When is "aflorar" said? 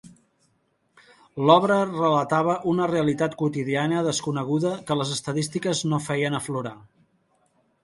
6.43-6.77